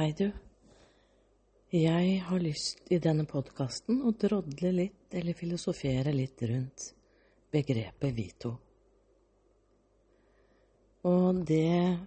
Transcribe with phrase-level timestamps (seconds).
[0.00, 0.30] Hei, du.
[1.76, 6.86] Jeg har lyst i denne podkasten å drodle litt eller filosofere litt rundt
[7.52, 8.54] begrepet Vito.
[11.04, 11.98] Og det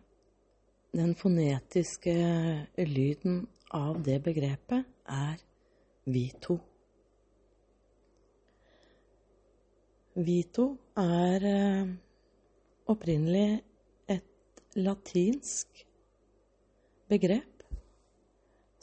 [0.89, 2.17] Den fonetiske
[2.81, 3.39] lyden
[3.69, 5.37] av det begrepet er
[6.09, 6.57] Vito.
[10.17, 11.95] Vito er eh,
[12.89, 13.49] opprinnelig
[14.17, 15.85] et latinsk
[17.05, 17.52] begrep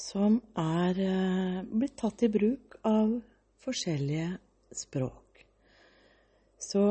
[0.00, 3.12] som er eh, blitt tatt i bruk av
[3.60, 4.28] forskjellige
[4.74, 5.42] språk.
[6.60, 6.84] Så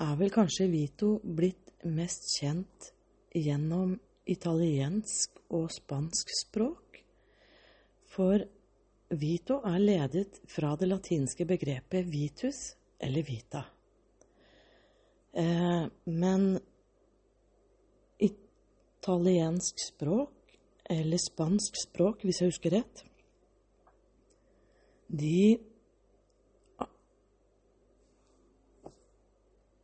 [0.00, 2.90] er vel kanskje Vito blitt mest kjent
[3.34, 3.94] gjennom
[4.30, 7.00] italiensk og spansk språk.
[8.10, 8.42] For
[9.10, 12.60] Vito er ledet fra det latinske begrepet vitus
[13.02, 13.64] eller vita.
[15.32, 16.44] Eh, men
[18.18, 20.39] italiensk språk,
[20.90, 23.04] eller spansk språk, hvis jeg husker rett,
[25.10, 25.58] de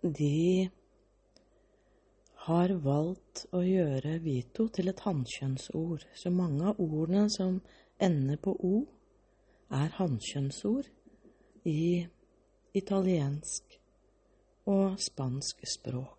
[0.07, 0.71] De
[2.47, 7.57] har valgt å gjøre vito til et hannkjønnsord, så mange av ordene som
[7.99, 8.75] ender på o,
[9.75, 10.87] er hannkjønnsord
[11.67, 12.07] i
[12.79, 13.81] italiensk
[14.71, 16.16] og spansk språk.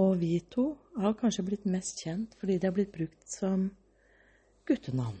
[0.00, 3.66] Og vi to har kanskje blitt mest kjent fordi det har blitt brukt som
[4.68, 5.18] guttenavn.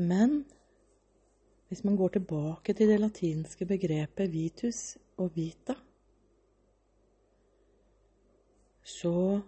[0.00, 0.42] Men
[1.68, 5.76] hvis man går tilbake til det latinske begrepet vitus og vita,
[8.82, 9.40] så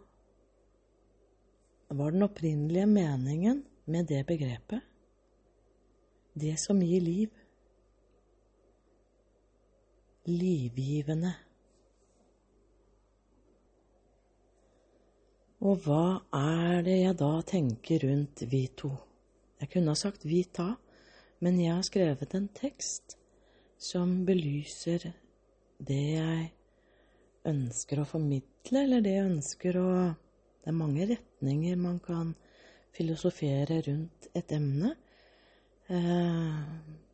[1.92, 4.80] var den opprinnelige meningen med det begrepet
[6.34, 7.30] det som gir liv.
[10.30, 11.32] Livgivende.
[15.62, 18.90] Og hva er det jeg da tenker rundt vi to?
[19.62, 20.72] Jeg kunne ha sagt vi ta,
[21.42, 23.16] men jeg har skrevet en tekst
[23.82, 25.08] som belyser
[25.82, 26.50] det jeg
[27.50, 29.88] ønsker å formidle, eller det jeg ønsker å
[30.62, 32.36] det er mange retninger man kan
[32.94, 34.92] filosofere rundt et emne.
[35.90, 36.60] Eh,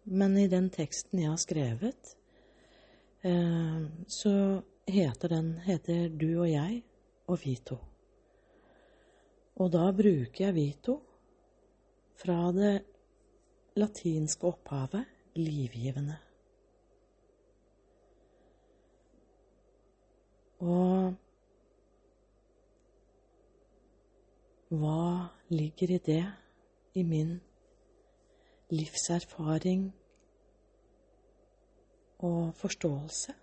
[0.04, 2.17] men i den teksten jeg har skrevet,
[4.08, 6.82] så heter den heter Du og jeg
[7.26, 7.78] og vi to.
[9.58, 10.94] Og da bruker jeg Vito
[12.18, 12.74] fra det
[13.76, 16.18] latinske opphavet livgivende.
[20.58, 21.14] Og
[24.68, 26.24] Hva ligger i det,
[26.92, 27.38] i min
[28.68, 29.86] livserfaring
[32.18, 33.34] og forståelse?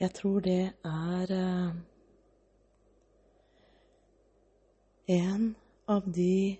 [0.00, 1.74] Jeg tror det er eh,
[5.08, 5.56] en
[5.88, 6.56] av de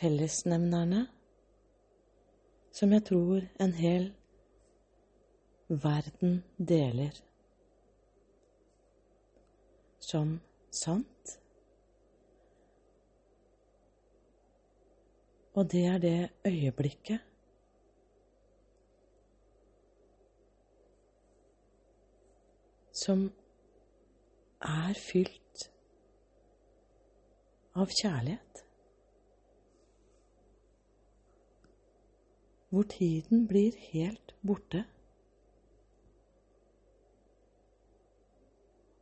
[0.00, 1.06] fellesnevnerne
[2.72, 4.12] som jeg tror en hel
[5.68, 7.16] verden deler
[10.00, 10.38] som
[10.70, 11.38] sant.
[15.58, 17.20] Og det er det øyeblikket
[23.04, 23.24] som
[24.60, 25.64] er fylt
[27.74, 28.62] av kjærlighet.
[32.70, 34.84] Hvor tiden blir helt borte.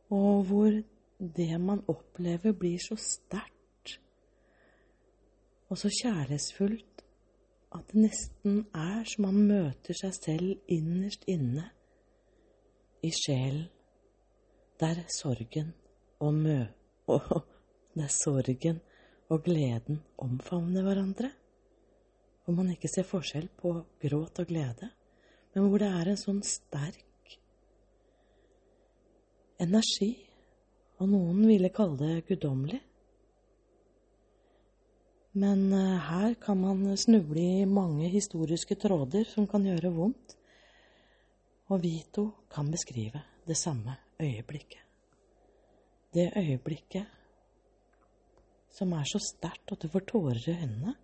[0.09, 0.81] Og hvor
[1.37, 3.56] det man opplever, blir så sterkt
[5.67, 7.03] og så kjærlighetsfullt
[7.75, 11.65] at det nesten er som man møter seg selv innerst inne
[13.03, 13.67] i sjelen,
[14.79, 15.73] der sorgen
[16.19, 16.59] og mø...
[17.07, 17.45] Og
[17.95, 18.81] der sorgen
[19.31, 21.29] og gleden omfavner hverandre.
[22.43, 23.71] Hvor man ikke ser forskjell på
[24.03, 24.89] gråt og glede,
[25.55, 27.37] men hvor det er en sånn sterk
[29.63, 30.11] energi
[30.99, 32.79] og noen ville kalle det guddommelig.
[35.37, 40.33] Men eh, her kan man snuble i mange historiske tråder som kan gjøre vondt,
[41.69, 44.81] og vi to kan beskrive det samme øyeblikket.
[46.13, 47.05] Det øyeblikket
[48.73, 50.95] som er så sterkt at du får tårer i øynene.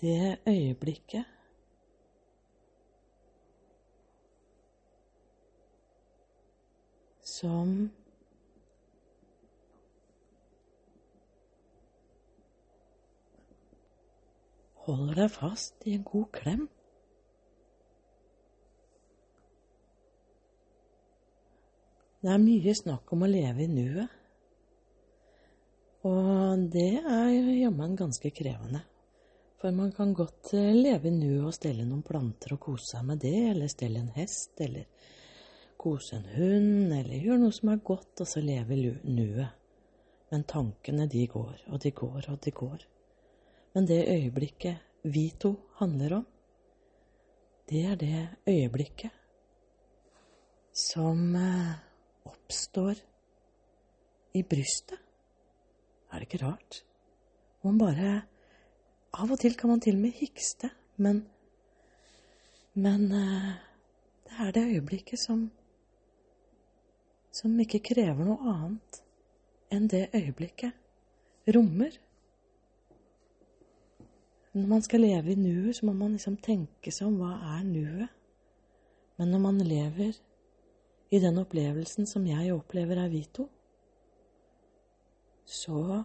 [0.00, 1.39] Det øyeblikket
[7.30, 7.88] som
[14.86, 16.68] holder deg fast i en god klem.
[22.20, 24.16] Det er mye snakk om å leve i nuet.
[26.08, 27.30] Og det er
[27.60, 28.82] jammen ganske krevende.
[29.60, 33.04] For man kan godt eh, leve i nuet og stelle noen planter og kose seg
[33.08, 34.86] med det, eller stelle en hest, eller
[35.80, 39.56] kose en hund, eller gjøre noe som er godt, og så leve nuet.
[40.30, 42.84] Men tankene, de går, og de går, og de går.
[43.74, 46.26] Men det øyeblikket vi to handler om,
[47.70, 49.14] det er det øyeblikket
[50.74, 51.74] som eh,
[52.26, 52.98] oppstår
[54.34, 54.98] i brystet.
[56.10, 56.82] Er det ikke rart?
[57.62, 58.22] Man bare
[59.10, 61.24] Av og til kan man til og med hikste, men
[62.74, 63.54] Men eh,
[64.24, 65.50] det er det øyeblikket som
[67.34, 69.02] som ikke krever noe annet
[69.70, 71.94] enn det øyeblikket rommer.
[74.52, 77.62] Når man skal leve i nuet, så må man liksom tenke seg om hva er
[77.68, 78.10] nuet.
[79.20, 80.18] Men når man lever
[81.10, 83.46] i den opplevelsen som jeg opplever er Vito,
[85.46, 86.02] så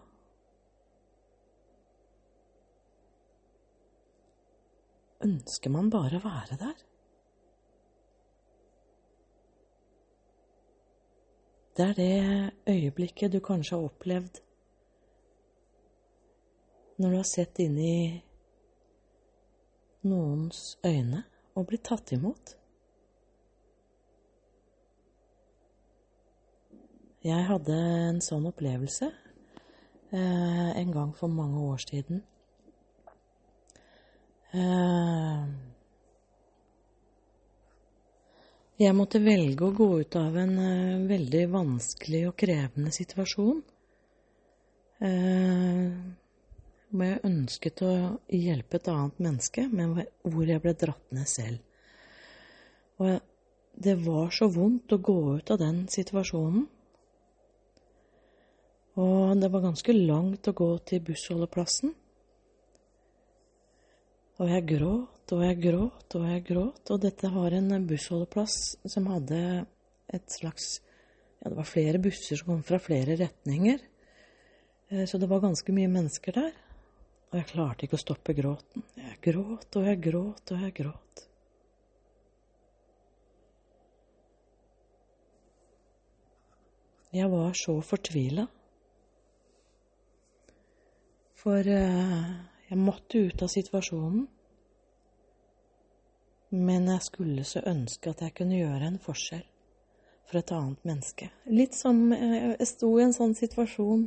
[5.26, 6.86] ønsker man bare å være der.
[11.76, 14.38] Det er det øyeblikket du kanskje har opplevd
[16.98, 17.96] når du har sett inn i
[20.08, 21.20] noens øyne
[21.52, 22.54] og blitt tatt imot.
[27.26, 27.76] Jeg hadde
[28.08, 29.10] en sånn opplevelse
[30.16, 32.24] eh, en gang for mange år siden.
[34.56, 35.75] Eh,
[38.76, 43.62] jeg måtte velge å gå ut av en uh, veldig vanskelig og krevende situasjon.
[45.00, 45.92] Uh,
[46.90, 47.94] hvor jeg ønsket å
[48.32, 51.58] hjelpe et annet menneske, men hvor jeg ble dratt ned selv.
[53.02, 53.18] Og
[53.76, 56.64] det var så vondt å gå ut av den situasjonen.
[58.96, 61.92] Og det var ganske langt å gå til bussholdeplassen.
[64.40, 66.92] Og jeg gråt og jeg gråt og jeg gråt.
[66.94, 68.56] Og dette har en bussholdeplass
[68.86, 69.40] som hadde
[70.14, 70.80] et slags
[71.36, 73.82] Ja, det var flere busser som kom fra flere retninger.
[74.88, 76.54] Eh, så det var ganske mye mennesker der.
[77.30, 78.84] Og jeg klarte ikke å stoppe gråten.
[78.96, 81.24] Jeg gråt og jeg gråt og jeg gråt.
[87.16, 88.46] Jeg var så fortvila.
[91.36, 92.30] For uh,
[92.68, 94.26] jeg måtte ut av situasjonen.
[96.54, 99.44] Men jeg skulle så ønske at jeg kunne gjøre en forskjell
[100.26, 101.30] for et annet menneske.
[101.50, 104.06] Litt som eh, jeg sto i en sånn situasjon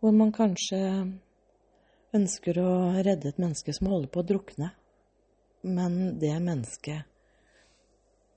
[0.00, 0.80] hvor man kanskje
[2.16, 2.70] ønsker å
[3.04, 4.70] redde et menneske som holder på å drukne,
[5.62, 7.06] men det mennesket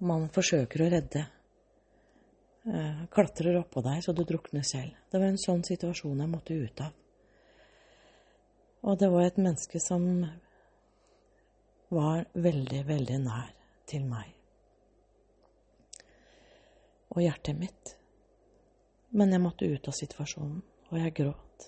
[0.03, 1.23] man forsøker å redde,
[2.67, 4.91] eh, klatrer oppå deg så du drukner selv.
[5.09, 6.91] Det var en sånn situasjon jeg måtte ut av.
[8.83, 10.25] Og det var et menneske som
[11.93, 13.51] var veldig, veldig nær
[13.89, 14.33] til meg
[17.13, 17.93] og hjertet mitt.
[19.13, 21.67] Men jeg måtte ut av situasjonen, og jeg gråt.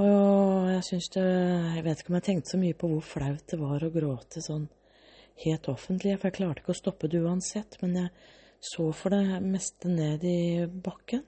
[0.00, 3.44] Og jeg syns det Jeg vet ikke om jeg tenkte så mye på hvor flaut
[3.48, 4.68] det var å gråte sånn
[5.42, 8.12] helt offentlig, for jeg klarte ikke å stoppe det uansett, men jeg
[8.62, 11.24] så for det meste ned i bakken.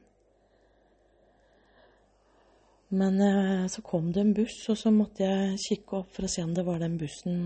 [2.95, 6.31] Men eh, så kom det en buss, og så måtte jeg kikke opp for å
[6.31, 7.41] se om det var den bussen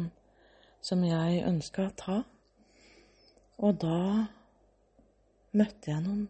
[0.84, 2.18] som jeg ønska å ta.
[3.64, 4.00] Og da
[5.56, 6.26] møtte jeg noen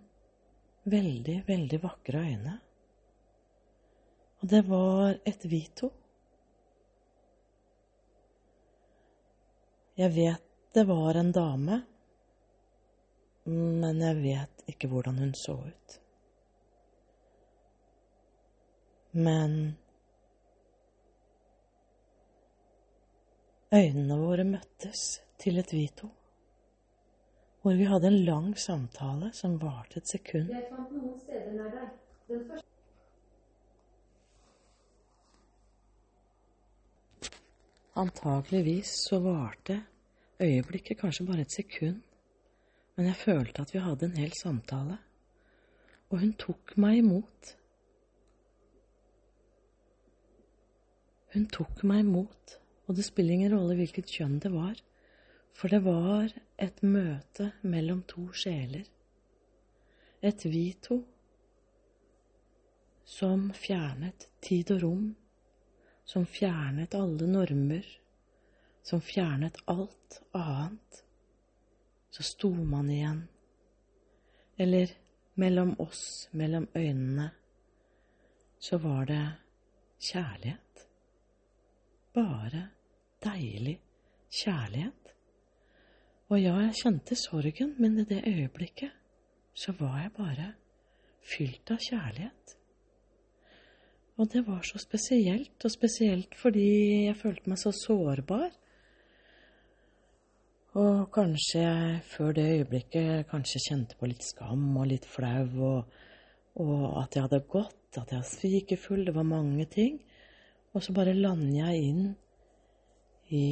[0.89, 2.55] veldig, veldig vakre øyne.
[4.39, 5.91] Og det var et Vito.
[9.99, 10.45] Jeg vet
[10.79, 11.81] det var en dame,
[13.51, 16.05] men jeg vet ikke hvordan hun så ut.
[19.13, 19.77] Men
[23.73, 25.05] øynene våre møttes
[25.39, 26.09] til et Vito,
[27.63, 30.53] hvor vi hadde en lang samtale som varte et sekund.
[30.53, 31.95] Jeg fant noen steder nær deg.
[32.29, 32.67] Den første
[37.99, 39.81] Antakeligvis så varte
[40.41, 42.03] øyeblikket kanskje bare et sekund,
[42.97, 44.99] men jeg følte at vi hadde en hel samtale,
[46.11, 47.58] og hun tok meg imot.
[51.35, 52.55] Hun tok meg imot,
[52.89, 54.79] og det spiller ingen rolle hvilket kjønn det var,
[55.53, 58.87] for det var et møte mellom to sjeler.
[60.25, 61.03] Et vi to
[63.09, 65.09] som fjernet tid og rom,
[66.09, 67.87] som fjernet alle normer,
[68.83, 71.03] som fjernet alt annet,
[72.11, 73.21] så sto man igjen.
[74.57, 74.95] Eller
[75.39, 77.29] mellom oss, mellom øynene,
[78.59, 79.25] så var det
[80.01, 80.68] kjærlighet.
[82.19, 82.65] Bare
[83.23, 83.77] deilig
[84.43, 85.13] kjærlighet.
[86.29, 88.91] Og ja, jeg kjente sorgen, men i det øyeblikket
[89.55, 90.49] så var jeg bare
[91.25, 92.55] fylt av kjærlighet.
[94.19, 96.67] Og det var så spesielt, og spesielt fordi
[97.07, 98.51] jeg følte meg så sårbar.
[100.79, 105.99] Og kanskje jeg før det øyeblikket kanskje kjente på litt skam og litt flau, og,
[106.67, 110.03] og at jeg hadde gått, at jeg var svikefull, det var mange ting.
[110.79, 112.03] Og så bare lander jeg inn
[113.35, 113.47] i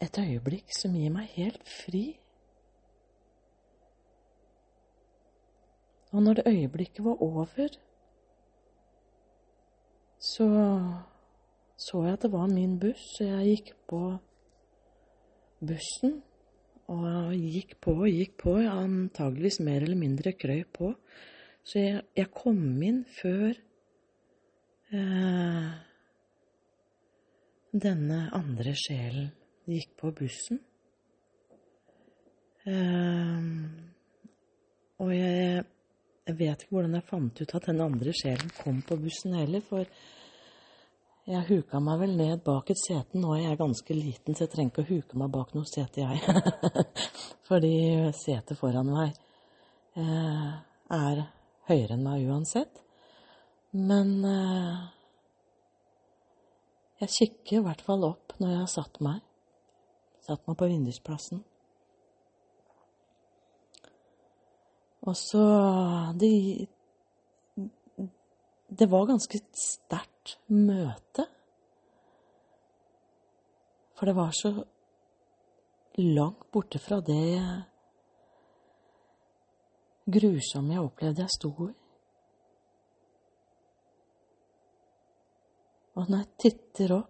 [0.00, 2.06] et øyeblikk som gir meg helt fri.
[6.12, 7.76] Og når det øyeblikket var over,
[10.16, 10.48] så
[11.76, 14.00] så jeg at det var min buss, så jeg gikk på
[15.60, 16.22] bussen.
[16.88, 20.94] Og gikk på og gikk på, antageligvis mer eller mindre krøy på.
[21.64, 23.52] Så jeg, jeg kom inn før
[27.72, 29.30] denne andre sjelen
[29.64, 30.58] gikk på bussen.
[32.68, 33.40] Eh,
[35.02, 35.64] og jeg
[36.22, 39.62] jeg vet ikke hvordan jeg fant ut at den andre sjelen kom på bussen heller,
[39.66, 39.88] for
[41.26, 43.18] jeg huka meg vel ned bak et sete.
[43.18, 46.02] Nå er jeg ganske liten, så jeg trenger ikke å huke meg bak noe sete,
[46.02, 46.22] jeg.
[47.48, 47.74] Fordi
[48.18, 49.18] setet foran meg
[49.98, 50.48] eh,
[50.94, 51.24] er
[51.70, 52.82] høyere enn meg uansett.
[53.72, 54.80] Men eh,
[57.00, 59.22] jeg kikker i hvert fall opp når jeg har satt meg.
[60.22, 61.40] Satt meg på vindusplassen.
[65.02, 65.42] Og så
[66.14, 66.68] det,
[68.70, 71.26] det var ganske sterkt møte.
[73.98, 74.52] For det var så
[75.98, 77.40] langt borte fra det
[80.12, 81.81] grusomme jeg opplevde jeg sto i.
[85.94, 87.08] Og når jeg titter opp,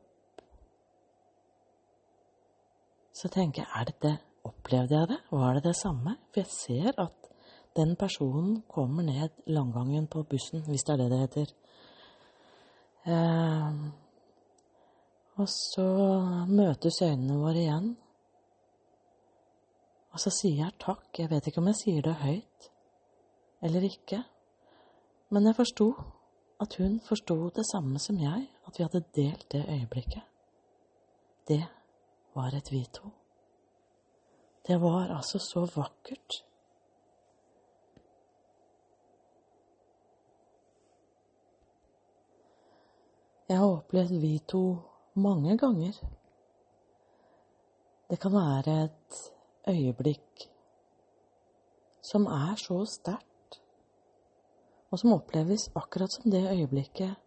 [3.13, 5.19] så tenker jeg er det det Opplevde jeg det?
[5.31, 6.17] Var det det samme?
[6.33, 7.29] For jeg ser at
[7.77, 11.53] den personen kommer ned langgangen på bussen, hvis det er det det heter.
[13.07, 13.77] Eh,
[15.37, 15.87] og så
[16.49, 17.97] møtes øynene våre igjen.
[20.13, 21.07] Og så sier jeg takk.
[21.19, 22.69] Jeg vet ikke om jeg sier det høyt
[23.63, 24.25] eller ikke.
[25.31, 25.93] Men jeg forsto
[26.61, 30.23] at hun forsto det samme som jeg, at vi hadde delt det øyeblikket.
[31.49, 31.65] Det
[32.35, 33.11] var et vi to.
[34.67, 36.45] Det var altså så vakkert.
[43.49, 44.77] Jeg har opplevd vi to
[45.15, 45.93] mange ganger.
[48.11, 49.19] Det kan være et
[49.69, 50.49] øyeblikk
[52.03, 53.61] som er så sterkt,
[54.91, 57.22] og som oppleves akkurat som det øyeblikket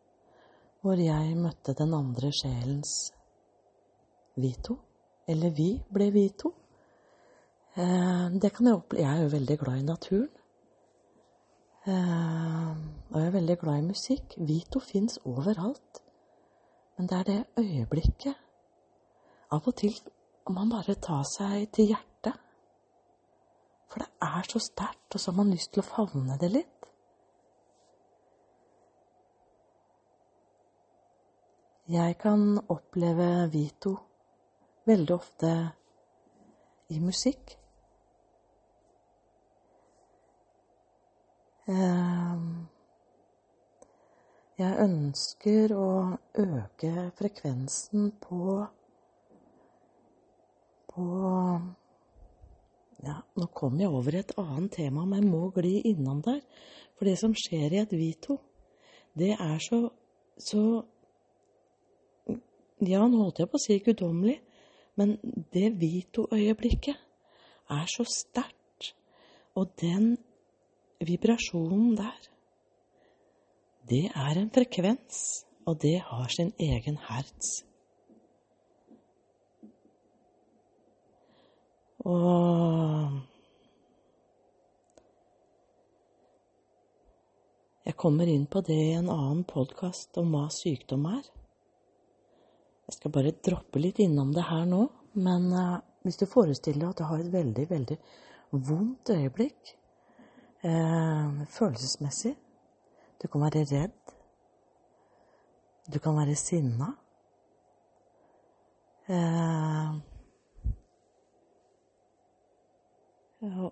[0.85, 2.91] hvor jeg møtte den andre sjelens
[4.37, 4.75] vi to.
[5.25, 6.51] Eller vi ble vi to.
[7.73, 9.01] Eh, det kan jeg oppleve.
[9.01, 10.29] Jeg er jo veldig glad i naturen.
[11.89, 12.69] Eh,
[13.09, 14.37] og jeg er veldig glad i musikk.
[14.37, 16.03] Vito fins overalt.
[16.97, 18.35] Men det er det øyeblikket
[19.51, 19.93] Av og til
[20.47, 22.37] må man bare ta seg til hjertet.
[23.89, 26.89] For det er så sterkt, og så har man lyst til å favne det litt.
[31.85, 33.91] Jeg kan oppleve Vito
[34.89, 35.49] veldig ofte
[36.89, 37.51] i musikk.
[41.69, 42.65] Um,
[44.57, 45.89] jeg ønsker å
[46.41, 48.65] øke frekvensen på
[50.89, 51.05] på
[53.05, 56.41] Ja, nå kom jeg over et annet tema, men jeg må gli innom der.
[56.97, 58.39] For det som skjer i et Vito,
[59.13, 59.83] det er så
[60.37, 60.83] så
[62.83, 64.39] Ja, nå holdt jeg på å si guddommelig,
[64.99, 65.15] men
[65.55, 66.97] det Vito-øyeblikket
[67.71, 68.91] er så sterkt.
[69.55, 70.17] Og den
[70.99, 72.31] vibrasjonen der
[73.85, 77.61] det er en frekvens, og det har sin egen hertz.
[82.01, 83.21] Og
[87.85, 91.21] Jeg kommer inn på det i en annen podkast om hva sykdom er.
[92.85, 94.83] Jeg skal bare droppe litt innom det her nå,
[95.17, 97.97] men uh, hvis du forestiller deg at du har et veldig, veldig
[98.67, 99.71] vondt øyeblikk
[100.67, 102.35] uh, følelsesmessig,
[103.21, 104.13] du kan være redd.
[105.89, 106.91] Du kan være sinna.
[109.09, 109.97] Uh,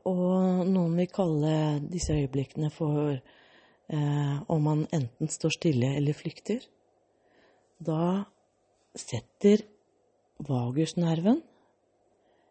[0.10, 1.54] og noen vil kalle
[1.90, 3.16] disse øyeblikkene for
[4.54, 6.62] om man enten står stille eller flykter.
[7.84, 8.24] Da
[8.96, 9.64] setter
[10.44, 11.42] vagusnerven,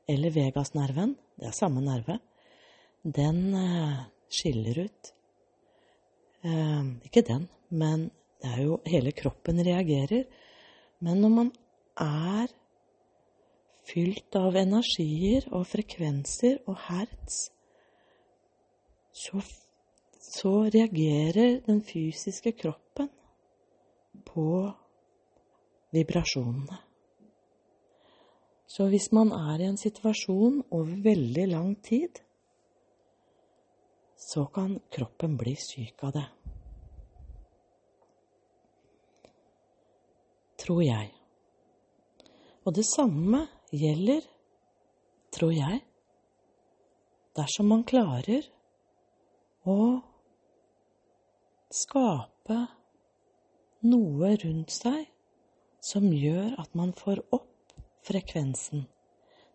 [0.08, 2.18] eller vegasnerven, det er samme nerve,
[3.02, 5.12] den eh, skiller ut.
[6.42, 8.10] Eh, ikke den, men
[8.42, 10.26] det er jo hele kroppen reagerer.
[11.02, 11.50] Men når man
[12.02, 12.52] er
[13.86, 17.48] fylt av energier og frekvenser og hertz,
[19.12, 19.42] så,
[20.22, 23.10] så reagerer den fysiske kroppen
[24.26, 24.46] på
[25.92, 26.78] vibrasjonene.
[28.72, 32.22] Så hvis man er i en situasjon over veldig lang tid,
[34.16, 36.24] så kan kroppen bli syk av det.
[40.62, 41.10] Tror jeg.
[42.64, 43.42] Og det samme
[43.74, 44.24] gjelder,
[45.34, 45.82] tror jeg,
[47.36, 48.46] dersom man klarer
[49.68, 49.80] å
[51.72, 52.60] skape
[53.88, 55.08] noe rundt seg
[55.82, 57.74] som gjør at man får opp
[58.06, 58.84] frekvensen.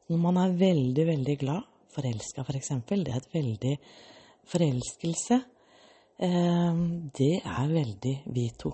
[0.08, 3.76] Når man er veldig, veldig glad, forelska f.eks., for det er et veldig
[4.48, 5.40] forelskelse,
[6.28, 6.84] eh,
[7.20, 8.74] det er veldig vi to.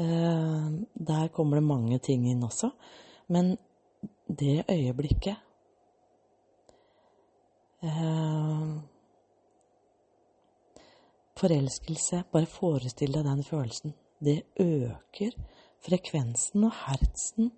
[0.00, 2.70] Eh, der kommer det mange ting inn også.
[3.28, 3.56] Men
[4.26, 5.36] det øyeblikket
[7.82, 8.78] eh,
[11.40, 13.94] Forelskelse, bare forestill deg den følelsen.
[14.20, 15.36] Det øker
[15.84, 17.50] frekvensen og hertsen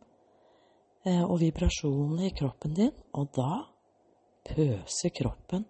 [1.06, 3.64] eh, og vibrasjonene i kroppen din, og da
[4.46, 5.66] pøser kroppen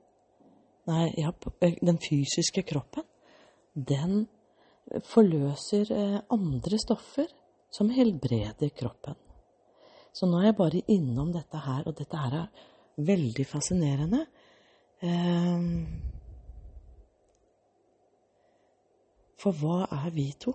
[0.82, 1.30] Nei, ja,
[1.62, 3.04] den fysiske kroppen,
[3.70, 4.24] den
[5.06, 7.28] forløser eh, andre stoffer
[7.70, 9.14] som helbreder kroppen.
[10.12, 12.66] Så nå er jeg bare innom dette her, og dette her er
[13.12, 14.24] veldig fascinerende.
[15.06, 15.86] Ehm,
[19.40, 20.52] for hva er vi to?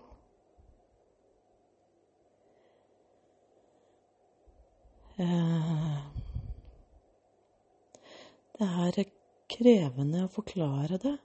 [8.57, 9.05] Det er
[9.49, 11.17] krevende å forklare det.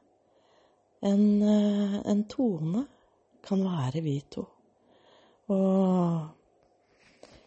[1.02, 2.86] En, eh, en tone
[3.42, 4.46] kan være vi to.
[5.48, 6.28] Og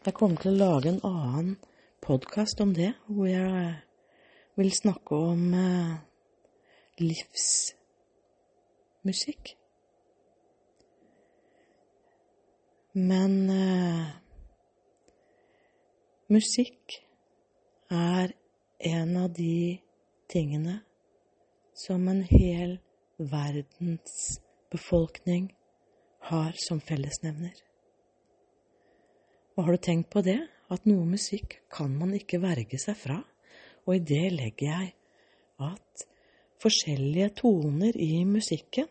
[0.06, 1.58] jeg kommer til å lage en annen
[2.02, 3.76] podkast om det, hvor jeg
[4.56, 5.98] vil snakke om eh,
[7.00, 7.74] livsmusikk.
[12.94, 14.06] Men eh,
[16.32, 16.98] musikk
[17.94, 18.34] er
[18.80, 19.78] en av de
[20.32, 20.80] tingene
[21.76, 22.80] som en hel
[23.18, 24.40] verdens
[24.74, 25.52] befolkning
[26.32, 27.54] har som fellesnevner.
[29.56, 30.40] Og har du tenkt på det,
[30.74, 33.20] at noe musikk kan man ikke verge seg fra,
[33.86, 34.94] og i det legger jeg
[35.62, 36.06] at
[36.64, 38.90] forskjellige toner i musikken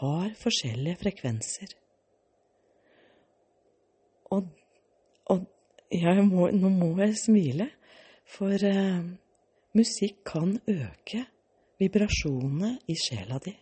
[0.00, 1.74] har forskjellige frekvenser.
[4.30, 4.46] Og,
[5.28, 5.44] og
[5.90, 7.66] må, nå må jeg smile,
[8.30, 9.00] for eh,
[9.74, 11.24] musikk kan øke
[11.80, 13.54] vibrasjonene i sjela di.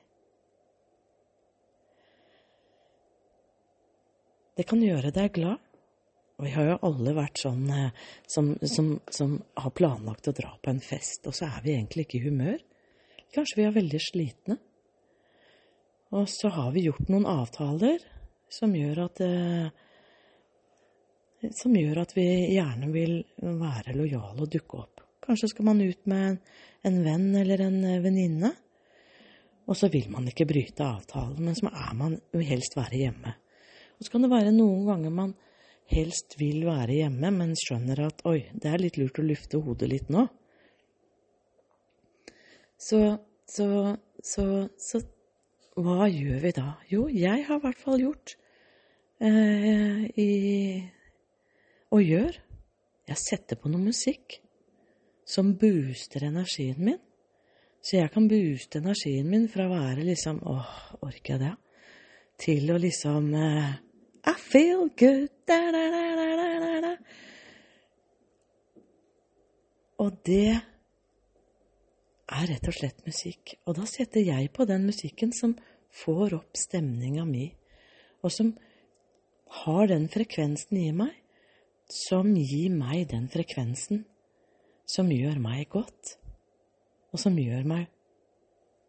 [4.58, 5.64] Det kan gjøre deg glad.
[6.38, 7.90] Og vi har jo alle vært sånn eh,
[8.30, 12.06] som, som, som, har planlagt å dra på en fest, og så er vi egentlig
[12.06, 12.58] ikke i humør.
[13.34, 14.58] Kanskje vi er veldig slitne.
[16.14, 18.04] Og så har vi gjort noen avtaler
[18.52, 19.88] som gjør at eh,
[21.55, 25.05] Som gjør at vi gjerne vil være lojale og dukke opp.
[25.22, 26.38] Kanskje skal man ut med en,
[26.88, 28.51] en venn eller en eh, venninne,
[29.68, 33.35] og så vil man ikke bryte avtalen, men så er man vil helst være hjemme.
[33.98, 35.35] Og så kan det være noen ganger man
[35.92, 39.90] helst vil være hjemme, men skjønner at oi, det er litt lurt å lufte hodet
[39.92, 40.24] litt nå.
[42.79, 43.01] Så,
[43.51, 43.68] så,
[44.24, 44.44] så,
[44.81, 45.03] så
[45.79, 46.68] hva gjør vi da?
[46.90, 48.37] Jo, jeg har i hvert fall gjort
[49.20, 50.31] eh, i,
[51.94, 52.37] og gjør.
[53.09, 54.38] Jeg setter på noe musikk
[55.29, 57.01] som booster energien min.
[57.81, 60.72] Så jeg kan booste energien min fra å være liksom åh,
[61.07, 61.55] orker jeg det?
[62.38, 63.77] Til å liksom eh,
[64.29, 66.92] i feel good da, da, da, da,
[69.98, 70.53] Og det
[72.29, 73.57] er rett og slett musikk.
[73.66, 75.57] Og da setter jeg på den musikken som
[76.05, 77.48] får opp stemninga mi,
[78.22, 78.53] og som
[79.64, 81.14] har den frekvensen i meg,
[81.92, 84.05] som gir meg den frekvensen
[84.88, 86.16] som gjør meg godt,
[87.12, 87.88] og som gjør meg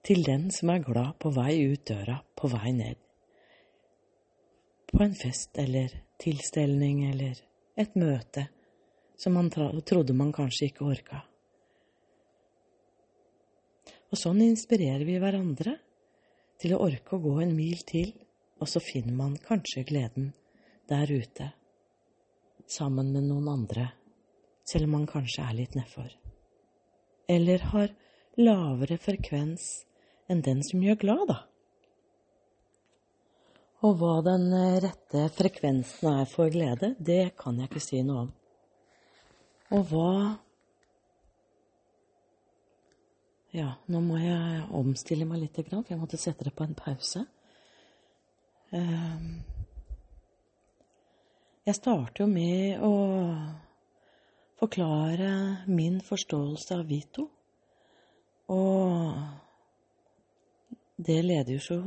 [0.08, 3.00] til den som er glad på vei ut døra, på vei ned
[4.92, 7.38] på en fest eller tilstelning eller
[7.80, 8.48] et møte
[9.20, 11.20] som man trodde man kanskje ikke orka.
[14.10, 15.76] Og sånn inspirerer vi hverandre
[16.60, 18.14] til å orke å gå en mil til,
[18.60, 20.32] og så finner man kanskje gleden
[20.90, 21.52] der ute,
[22.69, 23.89] sammen med noen andre,
[24.67, 26.10] selv om man kanskje er litt nedfor.
[27.29, 27.93] Eller har
[28.39, 29.69] lavere frekvens
[30.29, 31.39] enn den som gjør glad, da.
[33.88, 34.49] Og hva den
[34.84, 38.29] rette frekvensen er for glede, det kan jeg ikke si noe om.
[39.77, 40.13] Og hva
[43.49, 47.23] Ja, nå må jeg omstille meg litt, for jeg måtte sette det på en pause.
[48.77, 49.38] Ehm,
[51.69, 52.93] jeg starter jo med å
[54.58, 55.27] forklare
[55.69, 57.27] min forståelse av Vito.
[58.49, 59.13] Og
[60.97, 61.77] det leder jo så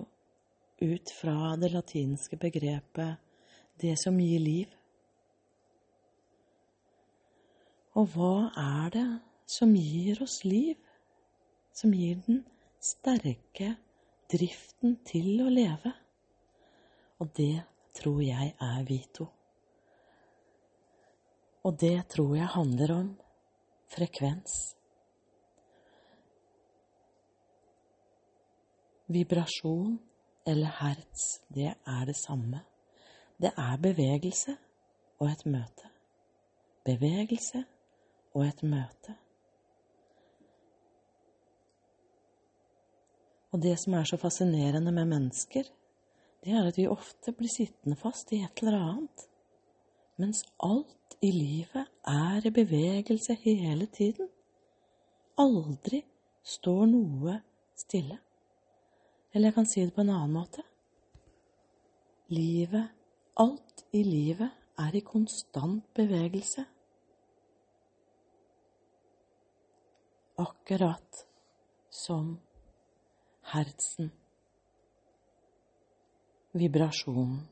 [0.83, 3.19] ut fra det latinske begrepet
[3.81, 4.79] 'det som gir liv'.
[7.99, 10.77] Og hva er det som gir oss liv?
[11.73, 12.45] Som gir den
[12.81, 13.77] sterke
[14.31, 15.93] driften til å leve?
[17.19, 17.63] Og det
[17.95, 19.42] tror jeg er Vito.
[21.63, 23.09] Og det tror jeg handler om
[23.95, 24.55] frekvens.
[29.13, 29.99] Vibrasjon
[30.47, 32.65] eller hertz, det er det samme.
[33.39, 34.57] Det er bevegelse
[35.21, 35.91] og et møte.
[36.85, 37.65] Bevegelse
[38.35, 39.17] og et møte.
[43.53, 45.69] Og det som er så fascinerende med mennesker,
[46.43, 49.27] det er at vi ofte blir sittende fast i et eller annet,
[50.21, 54.29] mens alt i livet er i bevegelse hele tiden.
[55.39, 56.03] Aldri
[56.45, 57.39] står noe
[57.77, 58.19] stille.
[59.33, 60.63] Eller jeg kan si det på en annen måte.
[62.33, 62.91] Livet,
[63.41, 66.65] alt i livet, er i konstant bevegelse.
[70.43, 71.27] akkurat
[71.91, 72.41] som
[73.43, 74.13] hertsen,
[76.53, 77.52] vibrasjonen.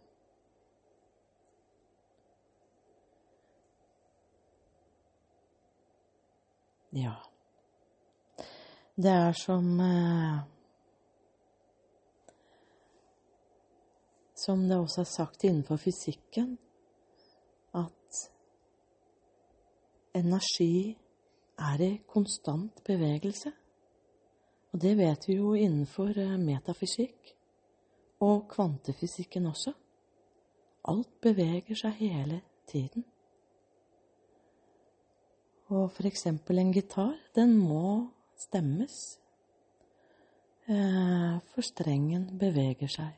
[6.90, 7.14] Ja.
[8.94, 10.38] Det er som eh,
[14.34, 16.58] Som det også er sagt innenfor fysikken,
[17.76, 18.20] at
[20.14, 20.96] energi
[21.58, 23.52] er i konstant bevegelse.
[24.72, 27.34] Og det vet vi jo innenfor eh, metafysikk
[28.20, 29.74] og kvantefysikken også.
[30.88, 33.04] Alt beveger seg hele tiden.
[35.70, 39.20] Og eksempel en gitar, den må stemmes.
[40.66, 43.12] Eh, for strengen beveger seg.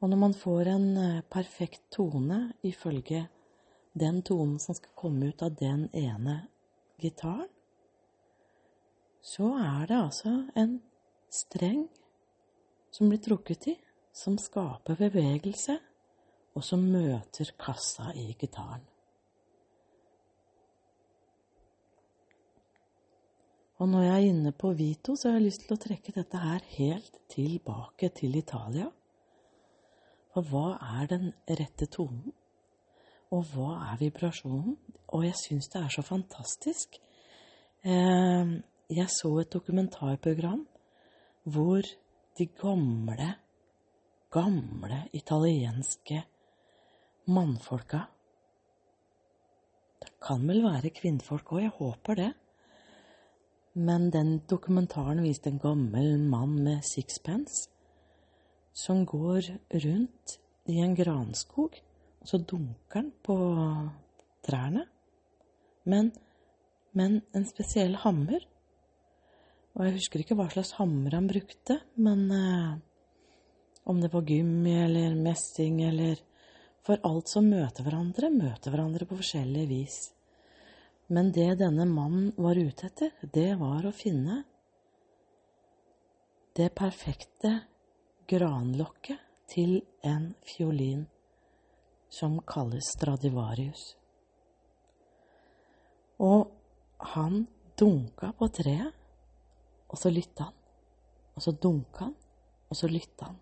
[0.00, 3.24] Og når man får en eh, perfekt tone ifølge
[3.92, 6.36] den tonen som skal komme ut av den ene
[7.02, 7.50] gitaren,
[9.20, 10.78] så er det altså en
[11.30, 11.84] streng
[12.90, 13.76] som blir trukket i,
[14.14, 15.76] som skaper bevegelse,
[16.54, 18.89] og som møter kassa i gitaren.
[23.80, 26.36] Og når jeg er inne på Vito, så har jeg lyst til å trekke dette
[26.36, 28.90] her helt tilbake til Italia.
[30.34, 32.34] For hva er den rette tonen?
[33.32, 34.76] Og hva er vibrasjonen?
[35.16, 36.98] Og jeg syns det er så fantastisk.
[37.80, 38.52] Eh,
[38.92, 40.66] jeg så et dokumentarprogram
[41.48, 41.88] hvor
[42.36, 43.30] de gamle,
[44.30, 46.20] gamle italienske
[47.32, 48.04] mannfolka
[50.00, 52.30] Det kan vel være kvinnfolk òg, jeg håper det.
[53.74, 57.68] Men den dokumentaren viste en gammel mann med sixpence
[58.74, 59.46] som går
[59.84, 60.38] rundt
[60.70, 61.78] i en granskog
[62.20, 63.36] og så dunker han på
[64.44, 64.84] trærne.
[65.88, 66.10] Men,
[66.92, 68.44] men en spesiell hammer.
[69.76, 72.72] Og jeg husker ikke hva slags hammer han brukte, men eh,
[73.88, 76.26] om det var gummi eller messing eller
[76.80, 79.96] For alt som møter hverandre, møter hverandre på forskjellig vis.
[81.10, 84.44] Men det denne mannen var ute etter, det var å finne
[86.54, 87.50] det perfekte
[88.30, 91.02] granlokket til en fiolin
[92.10, 93.82] som kalles Stradivarius.
[96.22, 96.50] Og
[97.14, 97.42] han
[97.80, 98.94] dunka på treet,
[99.90, 100.56] og så lytta han.
[101.34, 102.16] Og så dunka han,
[102.70, 103.38] og så lytta han.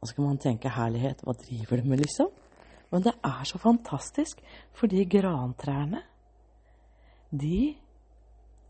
[0.00, 2.30] Og så kan man tenke herlighet, hva driver du med, liksom?
[2.90, 4.40] Men det er så fantastisk,
[4.74, 6.00] fordi grantrærne,
[7.30, 7.76] de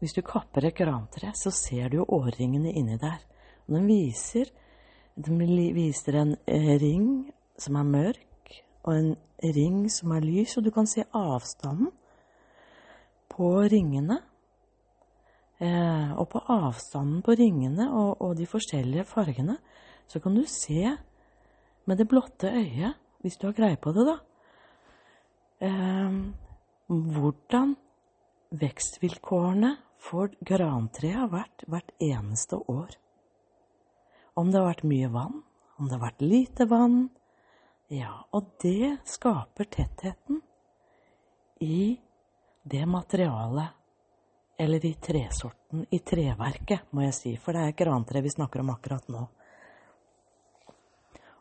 [0.00, 3.18] Hvis du kapper et grantre, så ser du jo årringene inni der.
[3.68, 4.48] Og den viser,
[5.12, 5.34] de
[5.76, 7.28] viser en eh, ring
[7.60, 8.54] som er mørk,
[8.88, 9.10] og en
[9.44, 11.90] ring som er lys, og du kan se avstanden
[13.28, 14.22] på ringene.
[15.60, 19.58] Eh, og på avstanden på ringene og, og, de forskjellige fargene,
[20.08, 20.96] så kan du se
[21.84, 24.16] med det blotte øyet, hvis du har greie på det, da,
[25.60, 26.16] eh,
[26.88, 27.76] hvordan
[28.50, 32.96] vekstvilkårene for grantreet har vært hvert eneste år.
[34.34, 35.42] Om det har vært mye vann,
[35.78, 37.00] om det har vært lite vann.
[37.90, 40.40] Ja, og det skaper tettheten
[41.60, 41.98] i
[42.62, 43.76] det materialet,
[44.60, 48.74] eller i tresorten, i treverket, må jeg si, for det er grantre vi snakker om
[48.74, 49.24] akkurat nå.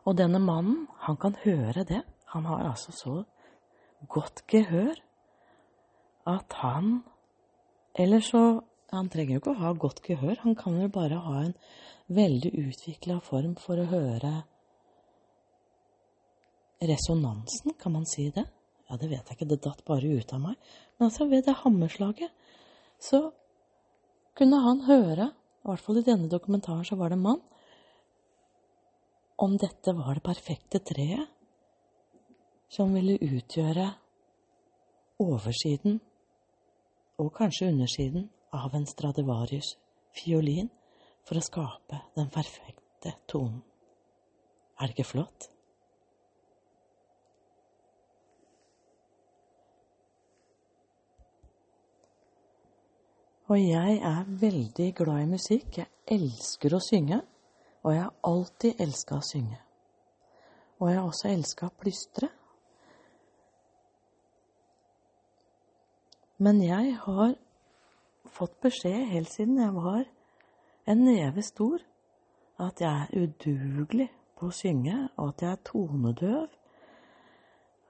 [0.08, 2.00] Og denne mannen, han kan høre det.
[2.32, 3.14] Han har altså så
[4.08, 4.96] godt gehør
[6.26, 7.02] at han
[7.94, 11.42] Eller så Han trenger jo ikke å ha godt gehør, han kan jo bare ha
[11.44, 11.52] en
[12.10, 14.32] veldig utvikla form for å høre
[16.82, 18.42] resonansen, kan man si det?
[18.88, 20.56] Ja, det vet jeg ikke, det datt bare ut av meg.
[20.98, 22.34] Men altså, ved det hammerslaget
[22.98, 23.20] så
[24.34, 25.30] kunne han høre,
[25.62, 27.42] i hvert fall i denne dokumentaren så var det en mann,
[29.40, 31.30] om dette var det perfekte treet
[32.70, 33.86] som ville utgjøre
[35.20, 36.00] oversiden
[37.20, 39.74] og kanskje undersiden av en Stradivarius
[40.16, 40.70] fiolin
[41.28, 43.60] for å skape den perfekte tonen.
[44.80, 45.50] Er det ikke flott?
[53.50, 55.80] Og jeg er veldig glad i musikk.
[55.82, 57.18] Jeg elsker å synge.
[57.82, 59.58] Og jeg har alltid elska å synge.
[60.78, 62.30] Og jeg har også elska å plystre.
[66.40, 67.34] Men jeg har
[68.32, 70.06] fått beskjed helt siden jeg var
[70.88, 71.82] en neve stor
[72.60, 74.06] at jeg er udugelig
[74.38, 76.56] på å synge, og at jeg er tonedøv,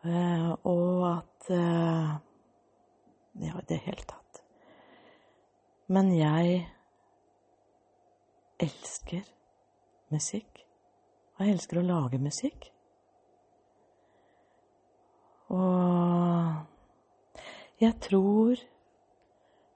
[0.07, 2.19] eh, og at eh,
[3.41, 4.41] Ja, i det hele tatt.
[5.87, 6.67] Men jeg
[8.59, 9.23] elsker
[10.11, 10.65] musikk.
[11.39, 12.67] Og jeg elsker å lage musikk.
[15.55, 16.70] Og
[17.81, 18.61] jeg tror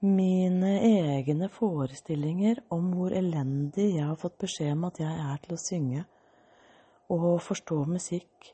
[0.05, 5.55] mine egne forestillinger om hvor elendig jeg har fått beskjed om at jeg er til
[5.55, 6.03] å synge
[7.15, 8.51] og forstå musikk,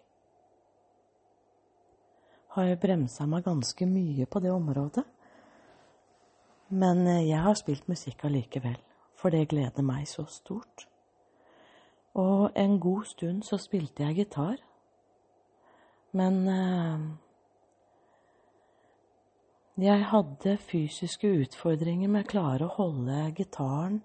[2.52, 5.06] har jeg bremsa meg ganske mye på det området.
[6.72, 8.76] Men jeg har spilt musikk allikevel,
[9.16, 10.88] for det gleder meg så stort.
[12.20, 14.60] Og en god stund så spilte jeg gitar.
[16.12, 17.06] Men eh,
[19.82, 24.02] jeg hadde fysiske utfordringer med å klare å holde gitaren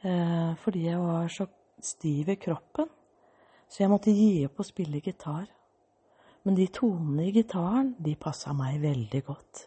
[0.00, 1.48] eh, fordi jeg var så
[1.84, 2.88] stiv i kroppen.
[3.68, 5.46] Så jeg måtte gi opp å spille gitar.
[6.46, 9.66] Men de tonene i gitaren, de passa meg veldig godt.